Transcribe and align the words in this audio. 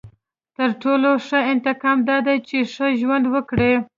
•تر 0.57 0.69
ټولو 0.81 1.09
ښه 1.27 1.39
انتقام 1.53 1.97
دا 2.09 2.17
دی 2.27 2.37
چې 2.47 2.57
ښه 2.73 2.87
ژوند 2.99 3.25
وکړې. 3.33 3.73